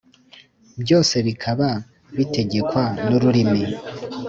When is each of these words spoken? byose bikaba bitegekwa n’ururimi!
byose 0.81 1.15
bikaba 1.27 1.69
bitegekwa 2.17 2.83
n’ururimi! 3.07 3.61